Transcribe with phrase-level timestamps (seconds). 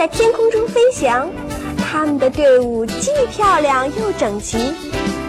[0.00, 1.30] 在天空中飞翔，
[1.76, 4.72] 他们的队伍既漂亮又整齐。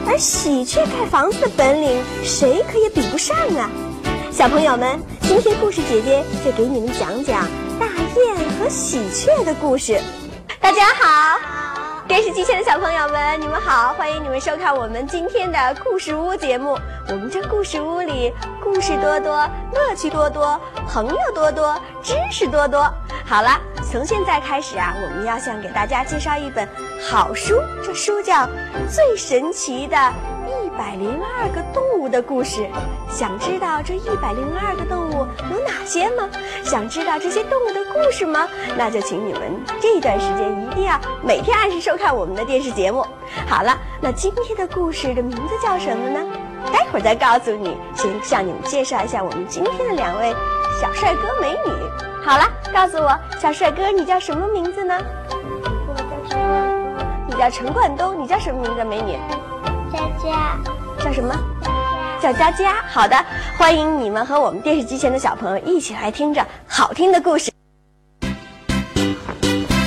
[0.08, 3.70] 而喜鹊盖房子的本领，谁可也比不上啊！
[4.32, 7.46] 小朋友们，今天故事姐姐就给你们讲讲
[7.78, 10.00] 大雁和喜鹊的故事。
[10.62, 11.38] 大家好，
[12.12, 16.78] 电视机前的小朋友们，你们好，欢迎你们收看我们今天的故事屋节目。
[17.08, 22.82] 我们这故事屋里，故事多多，乐趣多多，朋友多多，知识多多。
[23.26, 23.58] 好了，
[23.90, 26.68] 从现在开始啊，我们要想给大家介绍一本
[27.00, 28.40] 好书，这书叫
[28.90, 29.96] 《最神奇的
[30.82, 32.62] 百零二个动物的故事》。
[33.08, 36.28] 想知道这一百零二个动物有哪些吗？
[36.64, 38.50] 想知道这些动物的故事吗？
[38.76, 39.42] 那就请你们
[39.80, 43.06] 这段时间一定要每天按时收看我们的电视节目。
[43.48, 46.20] 好了，那今天的故事的名字叫什么呢？
[46.74, 47.78] 待会儿再告诉你。
[47.94, 50.34] 先向你们介绍一下我们今天的两位
[50.82, 51.72] 小帅哥美女。
[52.26, 54.98] 好了，告诉我，小帅哥，你叫什么名字呢？
[55.88, 57.28] 我叫陈冠东。
[57.28, 58.84] 你叫陈冠东，你叫什么名字？
[58.84, 59.20] 美女？
[59.92, 60.58] 佳佳。
[61.04, 61.36] 叫什么？
[62.22, 62.82] 叫佳佳。
[62.88, 63.16] 好的，
[63.58, 67.52] 欢迎你们和我们电视机前的小朋友一起来听着好听的故事。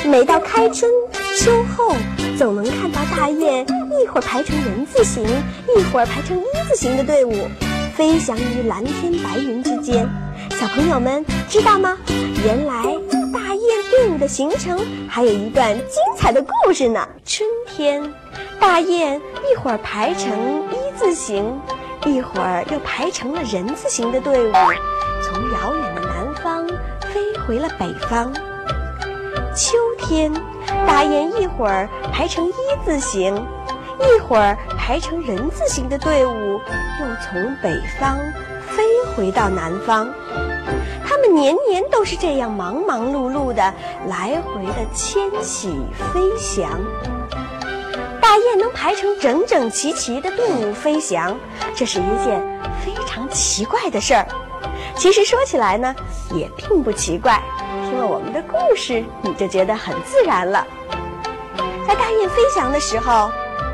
[0.05, 0.91] 每到开春
[1.39, 1.95] 秋后，
[2.37, 3.67] 总能看到大雁
[4.03, 5.25] 一会儿排成人字形，
[5.77, 7.33] 一会儿排成一字形的队伍，
[7.97, 10.09] 飞翔于蓝天白云之间。
[10.51, 11.97] 小朋友们知道吗？
[12.45, 12.83] 原来
[13.33, 17.09] 大雁队伍的形成还有一段精彩的故事呢。
[17.25, 18.03] 春天，
[18.67, 19.21] 大雁
[19.53, 21.61] 一会儿排成一字形，
[22.07, 24.53] 一会儿又排成了人字形的队伍，
[25.23, 26.67] 从遥远的南方
[27.13, 28.33] 飞回了北方。
[29.55, 30.33] 秋天，
[30.87, 32.53] 大雁一会儿排成一
[32.87, 33.35] 字形，
[34.01, 37.71] 一会儿排成人字形的队伍，又从北
[38.01, 38.19] 方
[38.67, 38.83] 飞
[39.15, 40.09] 回到南方。
[41.07, 43.63] 它们年年都是这样忙忙碌碌的
[44.09, 45.69] 来回的迁徙
[46.15, 46.81] 飞翔。
[48.35, 51.39] 大雁能排成整整齐齐的队伍飞翔，
[51.73, 52.43] 这是一件
[52.85, 54.27] 非常奇怪的事儿。
[54.97, 55.95] 其实说起来呢，
[56.33, 57.41] 也并不奇怪。
[57.85, 60.67] 听了我们的故事，你就觉得很自然了。
[61.87, 63.31] 在大雁飞翔的时候，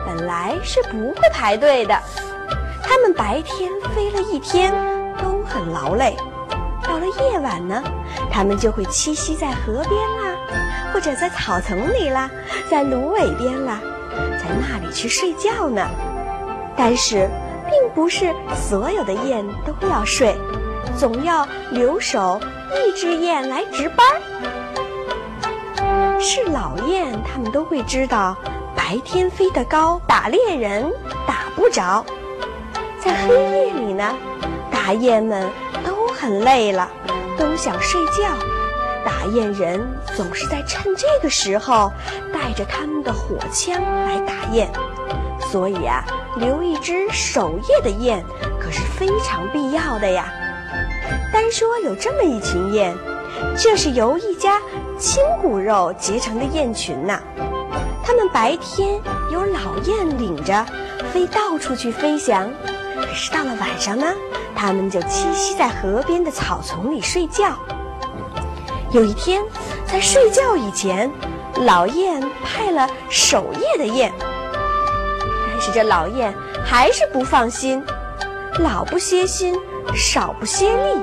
[0.06, 1.98] 本来是不会排队的。
[2.82, 4.75] 它们白天飞了一天，
[5.22, 6.15] 都很劳累。
[6.84, 7.82] 到了夜晚呢，
[8.31, 10.37] 它们就会栖息在河边啦，
[10.92, 12.31] 或者在草丛里啦，
[12.71, 15.88] 在芦苇边啦，在那里去睡觉呢。
[16.76, 17.28] 但是，
[17.69, 20.34] 并不是所有的雁都要睡，
[20.98, 22.41] 总要留守。
[22.72, 24.06] 一只雁来值班，
[26.21, 28.37] 是老雁，它们都会知道，
[28.76, 30.92] 白天飞得高，打猎人
[31.27, 32.04] 打不着。
[32.98, 34.15] 在黑夜里呢，
[34.71, 35.50] 大雁们
[35.84, 36.88] 都很累了，
[37.37, 38.59] 都想睡觉。
[39.05, 39.81] 打雁人
[40.16, 41.93] 总是在趁这个时候，
[42.33, 44.71] 带着他们的火枪来打雁。
[45.50, 46.05] 所以啊，
[46.37, 48.25] 留一只守夜的雁
[48.60, 50.33] 可是非常必要的呀。
[51.33, 52.97] 单说有这么一群雁，
[53.56, 54.60] 这是由一家
[54.99, 57.21] 亲骨肉结成的雁群呐。
[58.05, 59.00] 它们白天
[59.33, 60.66] 由老雁领着，
[61.12, 62.50] 飞到处去飞翔。
[62.97, 64.06] 可是到了晚上呢，
[64.55, 67.56] 它们就栖息在河边的草丛里睡觉。
[68.93, 69.41] 有一天，
[69.87, 71.09] 在睡觉以前，
[71.65, 76.34] 老雁派了守夜的雁，但是这老雁
[76.65, 77.83] 还是不放心，
[78.59, 79.55] 老不歇心。
[79.93, 81.01] 少不歇力，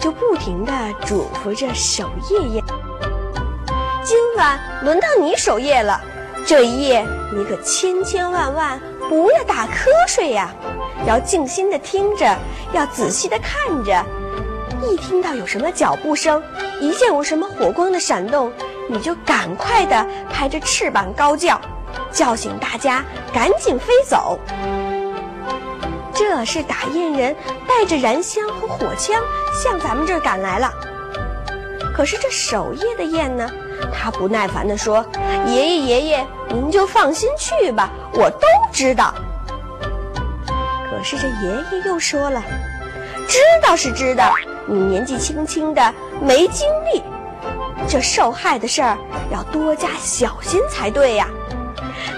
[0.00, 0.72] 就不停地
[1.06, 2.64] 嘱咐着守夜雁
[4.02, 6.00] ：“今晚轮到你守夜了，
[6.44, 10.52] 这一夜你可千千万万不要打瞌睡呀！
[11.06, 12.36] 要静心的听着，
[12.72, 14.04] 要仔细的看着。
[14.88, 16.42] 一听到有什么脚步声，
[16.80, 18.52] 一见有什么火光的闪动，
[18.88, 21.60] 你就赶快的拍着翅膀高叫，
[22.10, 24.38] 叫醒大家，赶紧飞走。”
[26.14, 27.34] 这是打雁人
[27.66, 29.22] 带着燃香和火枪
[29.62, 30.70] 向咱们这儿赶来了。
[31.94, 33.48] 可是这守夜的雁呢，
[33.92, 35.04] 他不耐烦地说
[35.46, 39.14] ：“爷爷爷爷，您就放心去吧，我都知道。”
[40.90, 42.42] 可是这爷爷又说了
[43.26, 44.34] ：“知道是知道，
[44.70, 47.02] 你年纪轻轻的没经历，
[47.88, 48.96] 这受害的事儿
[49.32, 51.26] 要多加小心才对呀。”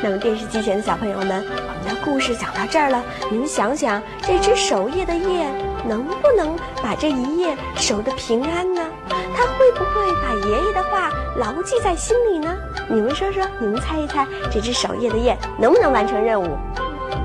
[0.04, 1.44] 那么电视机前的小朋友们。
[1.82, 5.48] 我们的故事讲到这儿了，你们想想，这只守夜的夜
[5.84, 8.80] 能不能把这一夜守得平安呢？
[9.08, 12.54] 他会不会把爷爷的话牢记在心里呢？
[12.88, 16.56] 你们说说，你们猜一猜，这只守夜的夜能不能完成任务？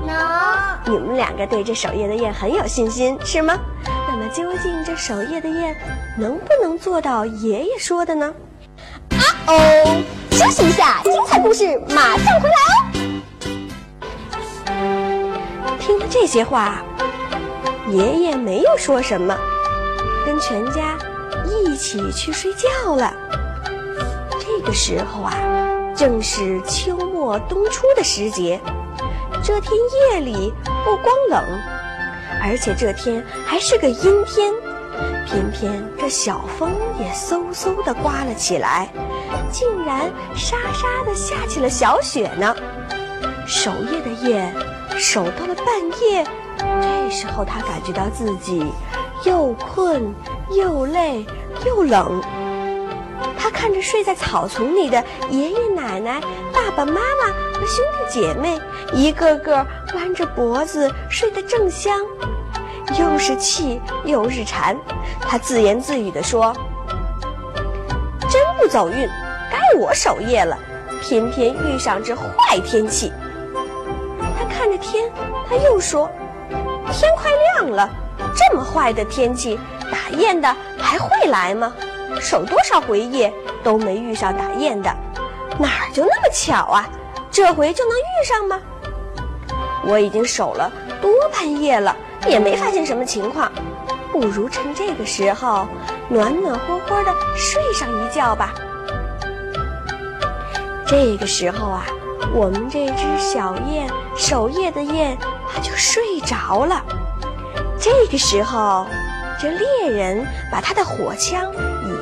[0.04, 0.16] 能。
[0.86, 3.56] 你们两个对这守夜的夜很有信心，是吗？
[4.18, 5.76] 那么究竟这守夜的夜
[6.16, 8.34] 能不能做到爷爷说的呢？
[9.10, 12.56] 啊哦，休息一下，精彩故事马上回来
[14.66, 15.38] 哦。
[15.78, 16.82] 听了这些话，
[17.88, 19.38] 爷爷没有说什么，
[20.26, 20.98] 跟全家
[21.46, 23.14] 一起去睡觉了。
[24.40, 25.32] 这个时候啊，
[25.94, 28.60] 正是秋末冬初的时节。
[29.44, 29.72] 这天
[30.10, 30.52] 夜里
[30.84, 31.44] 不光冷，
[32.42, 34.52] 而且这天还是个阴天。
[35.26, 38.88] 偏偏这小风也嗖嗖地刮了起来，
[39.52, 42.56] 竟然沙沙地下起了小雪呢。
[43.46, 44.52] 守夜的夜
[44.96, 45.66] 守到了半
[46.02, 46.24] 夜，
[46.58, 48.66] 这时候他感觉到自己
[49.24, 50.14] 又困
[50.50, 51.24] 又累
[51.64, 52.20] 又冷。
[53.58, 56.20] 看着睡在草丛里的爷爷奶奶、
[56.52, 58.56] 爸爸妈妈和兄弟姐妹，
[58.92, 59.66] 一个个
[59.96, 61.98] 弯着脖子睡得正香。
[62.96, 64.78] 又是气又是馋，
[65.20, 66.54] 他自言自语地说
[68.30, 69.08] ：“真不走运，
[69.50, 70.56] 该我守夜了，
[71.02, 73.12] 偏偏遇上这坏天气。”
[74.38, 75.10] 他看着天，
[75.48, 76.08] 他又说
[76.92, 77.90] ：“天快亮了，
[78.36, 79.58] 这么坏的天气，
[79.90, 81.74] 打雁的还会来吗？
[82.20, 83.32] 守多少回夜
[83.62, 84.90] 都没遇上打雁的，
[85.58, 86.88] 哪儿就那么巧啊？
[87.30, 88.60] 这回就能遇上吗？
[89.84, 90.70] 我已经守了
[91.00, 91.94] 多半夜了。”
[92.26, 93.50] 也没发现什么情况，
[94.10, 95.68] 不如趁这个时候
[96.08, 98.52] 暖暖和和的睡上一觉吧。
[100.84, 101.86] 这个时候啊，
[102.34, 105.16] 我们这只小雁守夜的雁，
[105.48, 106.82] 它就睡着了。
[107.80, 108.88] 这个时候，
[109.40, 111.52] 这猎人把他的火枪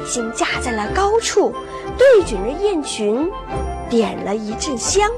[0.07, 1.53] 已经架在了高处，
[1.99, 3.29] 对准着雁群，
[3.91, 5.11] 点了一阵香。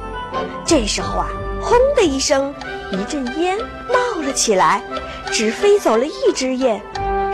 [0.64, 1.28] 这时候啊，
[1.60, 2.54] 轰的一声。
[2.90, 3.58] 一阵烟
[3.88, 4.82] 冒了起来，
[5.30, 6.80] 只飞走了一只雁，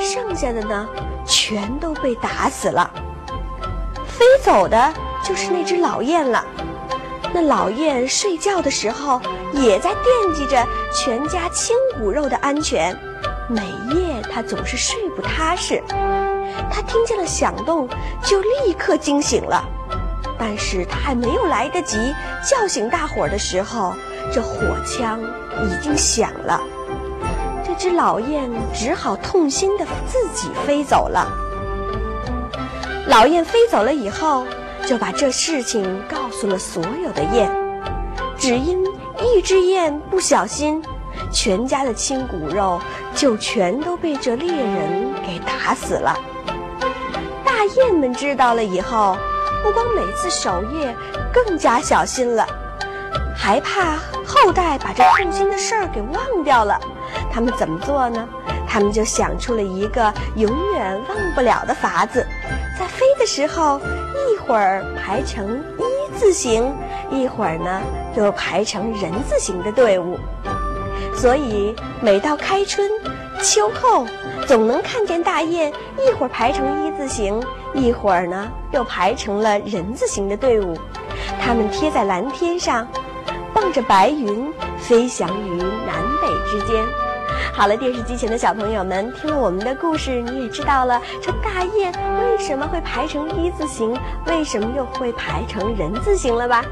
[0.01, 0.89] 剩下的呢，
[1.25, 2.91] 全都被打死了。
[4.09, 4.93] 飞走的
[5.23, 6.45] 就是那只老雁了。
[7.33, 9.21] 那老雁睡觉的时候，
[9.53, 12.99] 也在惦记着全家亲骨肉的安全，
[13.49, 13.62] 每
[13.95, 15.81] 夜它总是睡不踏实。
[16.75, 17.88] 他听见了响动，
[18.23, 19.65] 就立刻惊醒了。
[20.37, 22.12] 但是他还没有来得及
[22.44, 23.94] 叫醒大伙儿的时候，
[24.32, 25.21] 这火枪。
[25.55, 26.61] 已经响了，
[27.65, 31.29] 这只老雁只好痛心的自己飞走了。
[33.06, 34.44] 老雁飞走了以后，
[34.85, 37.49] 就把这事情告诉了所有的雁。
[38.37, 38.85] 只因
[39.23, 40.82] 一只雁不小心，
[41.31, 42.81] 全家的亲骨肉
[43.15, 46.19] 就全都被这猎人给打死了。
[47.55, 49.17] 大雁们知道了以后，
[49.62, 50.93] 不光每次守夜
[51.33, 52.45] 更加小心了。
[53.37, 53.97] 还怕
[54.27, 56.77] 后代把这痛心的事儿给忘掉了，
[57.33, 58.29] 他们怎么做呢？
[58.69, 62.27] 他们就想出了一个永远忘不了的法子，
[62.77, 66.75] 在飞的时候，一会儿排成一字形，
[67.09, 67.81] 一会儿呢
[68.17, 70.19] 又排成人字形的队伍。
[71.15, 72.91] 所以每到开春、
[73.41, 74.05] 秋后，
[74.46, 77.43] 总能看见大雁一会儿排成一字形，
[77.73, 80.76] 一会儿呢又排成了人字形的队伍，
[81.40, 82.87] 它们贴在蓝天上。
[83.54, 86.85] 望着白云飞翔于南北之间。
[87.52, 96.64] 好了，电视机前的小朋友们，听了我们的故事，你也知道了这大雁为什么会排成一字形，为什么又会排成人字形了吧？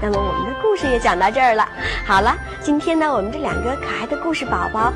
[0.00, 1.68] 那么我们的故事也讲到这儿了。
[2.06, 4.92] 好了，今天呢，我们这两个可爱的故事宝宝。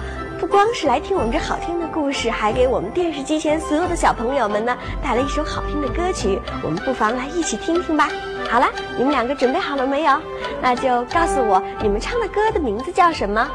[0.54, 6.40] 光是来听我们这好听的故事，还给我们电视机前所有的小朋友们呢带来一首好听的歌曲。
[6.62, 8.08] 我们不妨来一起听听吧。
[8.48, 10.16] 好了，你们两个准备好了没有？
[10.62, 13.50] 那就告诉我，你们唱的歌的名字叫什么？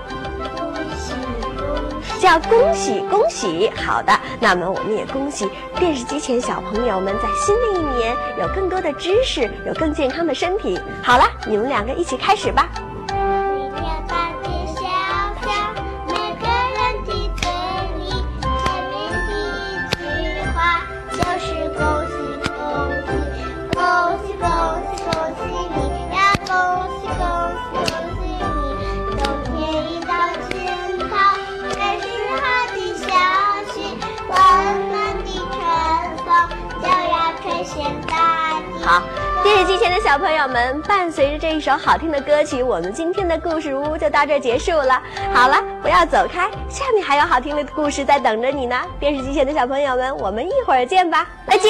[0.57, 2.19] 恭喜恭喜！
[2.19, 3.71] 叫恭喜恭喜。
[3.77, 10.77] 好的，那么我们也恭喜电视机前小朋友们在新的一年有更多的知识，有更健康的身体。
[11.01, 12.67] 好了，你们两个一起开始吧。
[40.09, 44.99] 小朋友们，伴随着这一首好听的歌曲，我们今天的故事屋就到这结束了。
[45.31, 48.75] 好了，不要走开，下面还有好听的故事在等着你呢。
[48.99, 51.69] 电视机前的小朋友们，我们一会儿见吧，再见。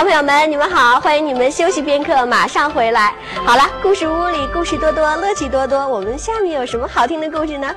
[0.00, 0.98] 小朋友们，你们好！
[0.98, 3.12] 欢迎你们休息片刻，马上回来。
[3.44, 5.86] 好了，故事屋里故事多多，乐趣多多。
[5.86, 7.68] 我们下面有什么好听的故事呢？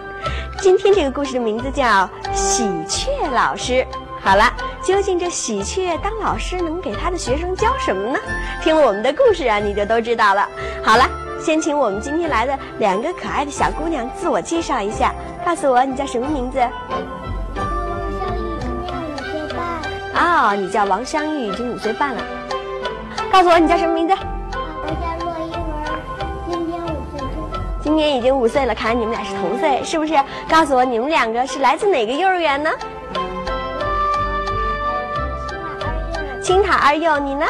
[0.61, 1.83] 今天这个故事的名字叫
[2.33, 3.73] 《喜鹊老师》。
[4.21, 8.17] 好了，究竟这喜鹊当老师能给他的学生教什么呢？
[8.61, 10.47] 听了我们的故事啊，你就都知道了。
[10.81, 11.03] 好了，
[11.41, 15.13] 先请我们今天来的两个可爱的小姑娘自我介绍一下，
[15.45, 16.57] 告诉我你叫什么名字？
[20.15, 22.21] 哦，你叫王香玉，已经五岁半了。
[23.31, 24.13] 告诉我你叫什么名字？
[24.53, 25.63] 我叫骆一文，
[26.49, 27.49] 今年五岁多。
[27.81, 30.13] 今年已经五岁了，看来你们俩是同岁，是不是？
[30.47, 32.69] 告诉我你们两个是来自哪个幼儿园呢？
[36.41, 37.45] 青塔二幼，你呢？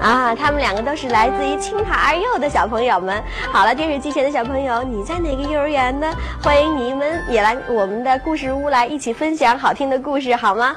[0.00, 3.22] 啊，他们两个都是来自于青塔二幼的小朋友们。
[3.52, 6.12] 好了，电视机前的小朋友，你在哪个幼儿园呢？
[6.42, 10.76] 欢迎你们也来我们的故事屋来一起分享好听的故事，好吗？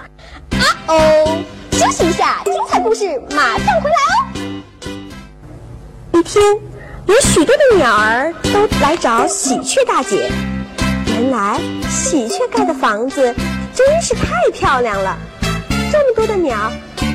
[0.88, 4.26] 哦，休息一下，精彩故事马上回来哦。
[6.14, 6.44] 一天，
[7.08, 10.32] 有许多的鸟儿都来找喜鹊大姐。
[11.08, 13.34] 原来，喜鹊盖的房子
[13.74, 15.18] 真是太漂亮了，
[15.92, 16.72] 这么多的鸟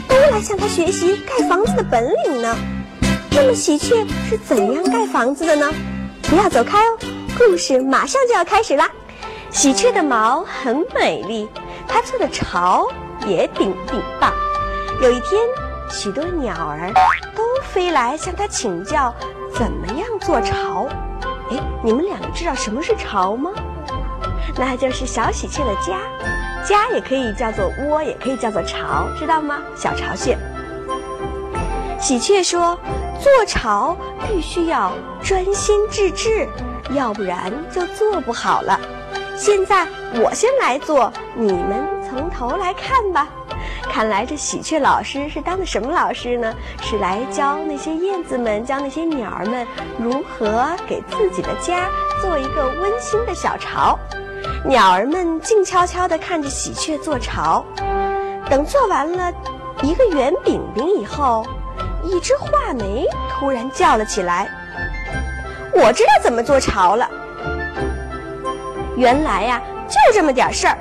[0.08, 2.56] 都来向它学习盖房子的本领呢。
[3.30, 5.72] 那么，喜鹊是怎样盖房子的呢？
[6.22, 6.98] 不要走开哦，
[7.38, 8.90] 故事马上就要开始啦。
[9.50, 11.48] 喜鹊的毛很美丽，
[11.86, 12.88] 它做的巢。
[13.26, 14.32] 也顶顶棒。
[15.00, 15.40] 有一天，
[15.88, 16.92] 许多鸟儿
[17.34, 19.14] 都飞来向他请教
[19.54, 20.86] 怎么样做巢。
[21.50, 23.50] 哎，你们两个知道什么是巢吗？
[24.56, 25.98] 那就是小喜鹊的家，
[26.64, 29.58] 家也可以叫做窝，也可以叫做巢，知道吗？
[29.74, 30.36] 小巢穴。
[31.98, 32.78] 喜鹊说
[33.20, 33.96] ：“做巢
[34.26, 36.48] 必须要专心致志，
[36.90, 38.80] 要不然就做不好了。”
[39.36, 43.28] 现在我先来做，你们从头来看吧。
[43.88, 46.52] 看来这喜鹊老师是当的什么老师呢？
[46.82, 51.88] 是来教那些燕子们，教那些鸟儿们如何给自己的家
[52.20, 53.98] 做一个温馨的小巢。
[54.64, 57.64] 鸟儿们静悄悄地看着喜鹊做巢。
[58.48, 59.32] 等做完了
[59.82, 61.46] 一个圆饼饼以后，
[62.02, 64.48] 一只画眉突然叫了起来
[65.72, 67.08] ：“我知道怎么做巢了。”
[68.96, 70.76] 原来呀，就这么点事儿，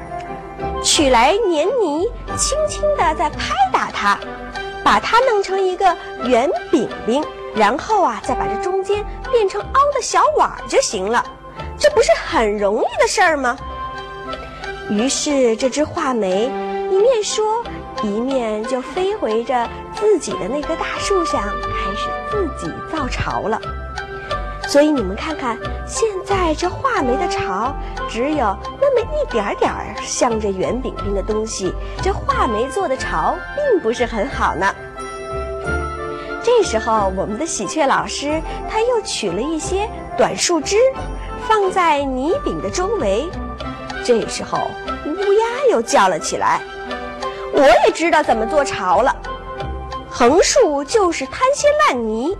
[0.91, 4.17] 取来黏泥，轻轻地再拍打它，
[4.83, 7.23] 把它弄成一个圆饼饼，
[7.55, 11.23] 然后啊，再把这中间变成凹的小碗就行了，
[11.77, 13.55] 这不是很容易的事儿吗？
[14.89, 16.51] 于是这只画眉
[16.89, 17.63] 一面说，
[18.01, 23.61] 一面就飞回着自己的那棵大树上，开始自己造巢了。
[24.69, 25.57] 所以你们看看，
[25.87, 27.73] 现在这画眉的巢
[28.07, 31.73] 只有那么一点点儿像这圆饼饼的东西，
[32.03, 34.71] 这画眉做的巢并不是很好呢。
[36.43, 40.77] 这时候，我们的喜鹊老师他又取了一些短树枝，
[41.47, 43.27] 放在泥饼的周围。
[44.05, 44.59] 这时候，
[45.07, 46.61] 乌鸦又叫了起来
[47.53, 49.15] ：“我也知道怎么做巢了，
[50.11, 52.37] 横竖就是摊些烂泥，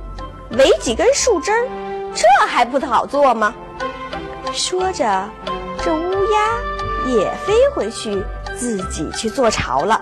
[0.51, 1.67] 围几根树枝儿。”
[2.19, 3.55] 这还不好做吗？
[4.51, 5.29] 说着，
[5.81, 8.21] 这乌鸦也飞回去
[8.57, 10.01] 自己去做巢了。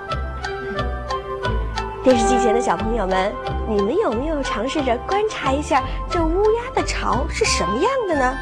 [2.04, 3.32] 电视机前的小朋友们，
[3.70, 8.36] 你们有没有尝试着观察一下这乌鸦的巢是什么样的呢？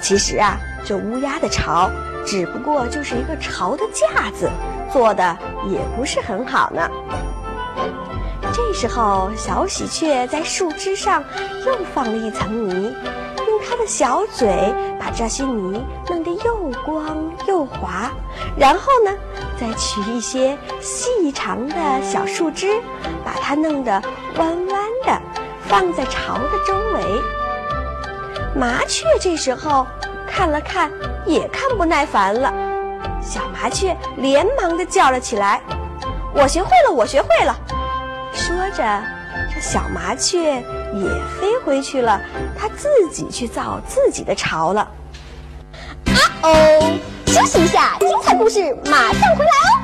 [0.00, 1.90] 其实啊，这乌鸦的巢
[2.24, 4.48] 只不过就是一个巢的架子，
[4.92, 6.88] 做的也不是很好呢。
[8.58, 11.22] 这时候，小喜鹊在树枝上
[11.64, 12.92] 又放了一层泥，
[13.46, 18.10] 用它的小嘴把这些泥弄得又光又滑，
[18.56, 19.16] 然后呢，
[19.56, 22.82] 再取一些细长的小树枝，
[23.24, 23.92] 把它弄得
[24.36, 25.22] 弯弯的，
[25.68, 27.22] 放在巢的周围。
[28.56, 29.86] 麻雀这时候
[30.28, 30.90] 看了看，
[31.24, 32.52] 也看不耐烦了，
[33.22, 35.62] 小麻雀连忙的叫了起来
[36.34, 37.56] ：“我学会了，我学会了！”
[38.48, 39.02] 说着，
[39.54, 40.54] 这小麻雀
[40.94, 42.18] 也飞回去了，
[42.58, 44.80] 它自己去造自己的巢了。
[46.06, 49.76] 啊哦，休息一下，精彩故事马上回来哦。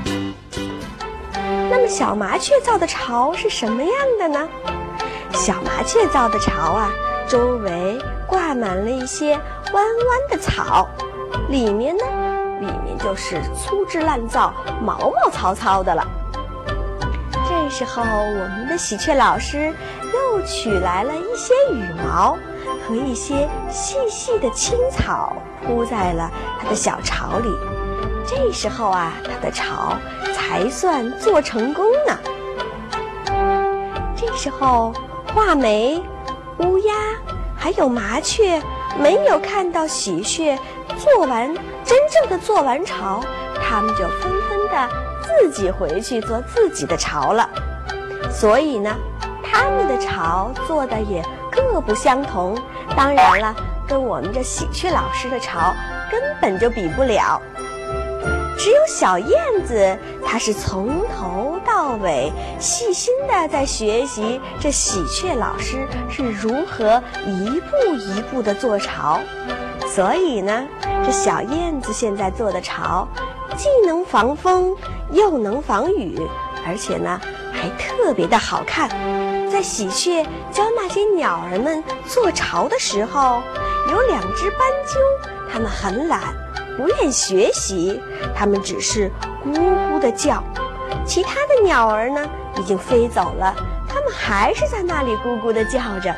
[1.71, 4.49] 那么，小麻雀造的巢是什么样的呢？
[5.35, 6.91] 小麻雀造的巢啊，
[7.29, 9.35] 周围挂满了一些
[9.75, 9.85] 弯弯
[10.31, 10.89] 的草，
[11.51, 12.03] 里面呢，
[12.61, 16.03] 里面就是粗制滥造、毛毛糙糙的了。
[17.75, 19.75] 时候，我们的喜鹊老师
[20.13, 22.39] 又取来了一些羽毛
[22.87, 27.49] 和一些细细的青草，铺在了它的小巢里。
[28.25, 29.99] 这时候啊，它的巢
[30.33, 32.17] 才算做成功呢。
[34.15, 34.93] 这时候，
[35.35, 36.01] 画眉、
[36.59, 36.95] 乌鸦
[37.57, 38.63] 还有麻雀
[39.01, 40.57] 没有看到喜鹊
[40.97, 41.53] 做完
[41.85, 43.21] 真正的做完巢，
[43.61, 44.89] 他们就纷纷的
[45.25, 47.51] 自己回去做自己的巢了。
[48.35, 48.95] 所以呢，
[49.43, 52.59] 他们的巢做的也各不相同。
[52.97, 53.55] 当然了，
[53.89, 55.73] 跟我们这喜鹊老师的巢
[56.11, 57.41] 根本就比不了。
[58.59, 69.21] 只有小燕子，它是从头到尾细心的在学习这喜鹊老师是如何一步一步的做巢。
[69.87, 70.67] 所以呢，
[71.05, 73.09] 这小燕子现在做的巢，
[73.57, 74.77] 既能防风，
[75.13, 76.21] 又能防雨，
[76.67, 77.21] 而且呢，
[77.65, 78.91] 还特别的好看。
[79.51, 83.43] 在喜鹊教那些鸟儿们做巢的时候，
[83.91, 85.01] 有两只斑鸠，
[85.51, 86.21] 它们很懒。
[86.77, 88.03] 不愿学习，
[88.37, 89.11] 它们只是
[89.47, 89.55] 咕
[89.91, 90.45] 咕的叫。
[91.07, 92.29] 其他的鸟儿呢，
[92.59, 93.55] 已经飞走了，
[93.89, 96.15] 它们还是在那里咕咕的叫着。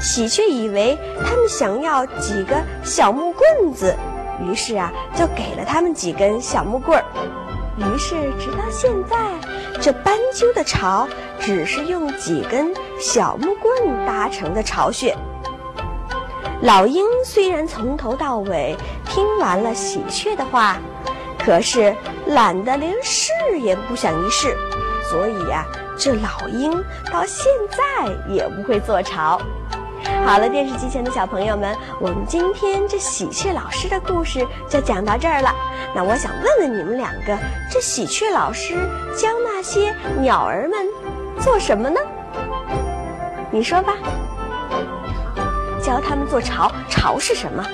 [0.00, 3.94] 喜鹊以为它们想要几个小木棍子，
[4.42, 7.04] 于是啊，就给了它们几根小木棍儿。
[7.76, 9.16] 于是，直到现在，
[9.80, 11.08] 这斑鸠的巢
[11.38, 15.16] 只是用几根小木棍搭成的巢穴。
[16.62, 20.76] 老鹰虽然从头到尾听完了喜鹊的话，
[21.38, 21.94] 可是
[22.26, 23.30] 懒得连试
[23.60, 24.56] 也不想一试，
[25.08, 25.64] 所以呀，
[25.96, 26.72] 这老鹰
[27.12, 29.40] 到现在也不会做巢。
[30.24, 35.54] 好了，电视机前的小朋友们，我们今天这喜鹊老师的故事就讲到这儿了。
[35.94, 37.38] 那我想问问你们两个，
[37.70, 38.74] 这喜鹊老师
[39.16, 40.86] 教那些鸟儿们
[41.42, 41.98] 做什么呢？
[43.50, 43.92] 你说吧。
[45.82, 47.66] 教他们做巢，巢是什么？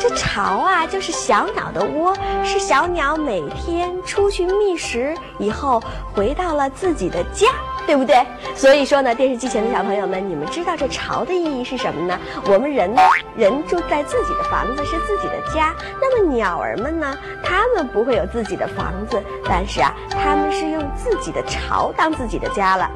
[0.00, 5.78] 这巢啊，就是小鸟的窝，是小鸟每天出去觅食以后
[6.14, 7.48] 回到了自己的家，
[7.90, 8.24] 对不对？
[8.54, 12.16] 所以说呢，电视机前的小朋友们，你们知道这巢的意义是什么呢？
[12.44, 13.02] 我们人呢，
[13.34, 22.88] 人住在自己的房子是自己的家，那么鸟儿们呢，它们不会有自己的房子，但是啊，它们是用自己的巢当自己的家了。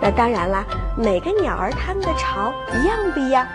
[0.00, 0.64] 那当然了，
[0.96, 3.46] 每个鸟儿它们的巢一样不一样？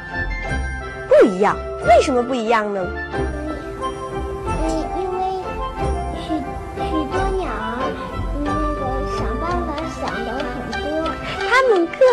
[1.10, 2.86] 不一样，为什么不一样呢？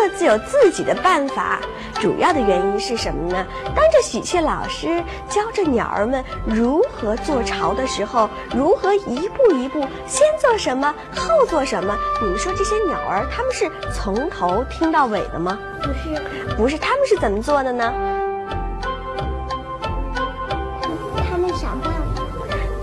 [0.01, 1.59] 各自有自己的办法。
[1.99, 3.45] 主要的原因是什么呢？
[3.75, 11.95] 当这喜鹊老师教着鸟儿们如何做巢的时候，如何一步一步先做什么，后做什么？
[12.19, 15.55] 你们说这些鸟儿它们是从头听到尾的吗？
[15.83, 17.93] 不是，不是，它们是怎么做的呢？
[21.29, 22.23] 他们想办法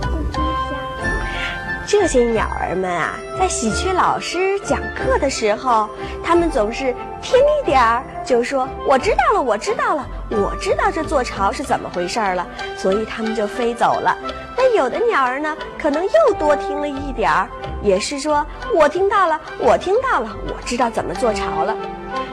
[0.01, 0.79] 自己想。
[1.85, 5.89] 这些鸟儿们啊，在喜鹊老师讲课的时候，
[6.23, 14.17] 它们总是听一点儿就说：“我知道了，我知道了，我知道这做巢是怎么回事了。”所以它们就飞走了。
[14.57, 17.49] 那有的鸟儿呢，可能又多听了一点儿，
[17.81, 21.75] 也是说：“我听到了，我听到了，我知道怎么做巢了。”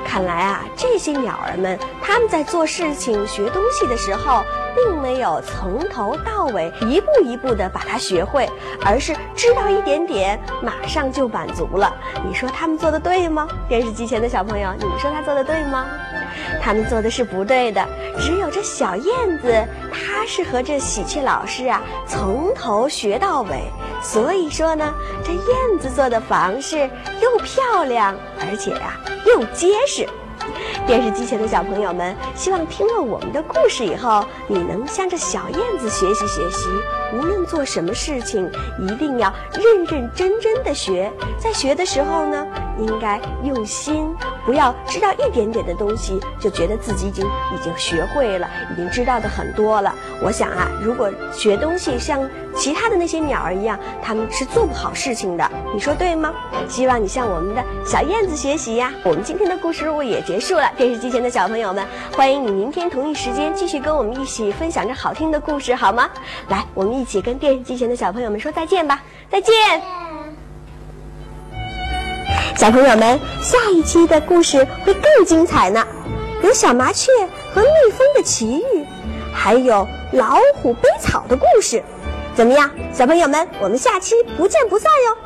[0.07, 4.42] 看来啊，这些鸟儿们他们在做事情、学东西的时候，
[4.77, 8.49] 并没有从头到尾一步一步的把它学会，
[8.85, 11.93] 而是知道一点点，马上就满足了。
[12.25, 13.49] 你说他们做的对吗？
[13.69, 15.87] 电视机前的小朋友，你们说他做的对吗？
[16.62, 17.85] 他们做的是不对的。
[18.19, 23.71] 只有这小燕子，它是和这喜鹊老师啊从头学到尾。
[24.03, 30.07] 所以说呢，这燕子做的房是又漂亮，而且呀、又结实。
[30.87, 36.68] 电视机前的小朋友们，希望听了我们的故事以后，你能向着小燕子学习学习。
[37.16, 41.11] 无论做什么事情，一定要认认真真的学。
[41.38, 42.46] 在学的时候呢，
[42.79, 49.94] 应该用心，不要知道一点点的东西就觉得自己已经已经学会了，已经知道的很多了。
[50.22, 55.50] 我想啊，如果学东西像其他的那些鸟儿一样，它们是做不好事情的。
[55.72, 56.33] 你说对吗？
[56.68, 58.92] 希望你向我们的小燕子学习呀。
[59.05, 60.70] 我们今天的故事也结束了。
[60.76, 66.09] 电视机前的小朋友们，欢迎你明天同一时间继续跟我们一起分享着好听的故事，好吗？
[66.48, 69.55] 来，我们一一起跟电视机前的小朋友们说再见吧，再见。
[72.57, 75.87] 小朋友们，下一期的故事会更精彩呢，
[76.42, 77.12] 有小麻雀
[77.55, 78.85] 和蜜蜂的奇遇，
[79.33, 81.81] 还有老虎背草的故事。
[82.35, 85.26] 怎么样，小朋友们，我们下期不见不散哟！